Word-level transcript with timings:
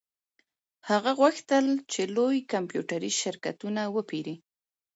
هغه 0.89 1.11
غوښتل 1.19 1.65
چې 1.91 2.01
لوی 2.15 2.37
کمپیوټري 2.53 3.11
شرکتونه 3.21 3.81
وپیري 3.95 4.35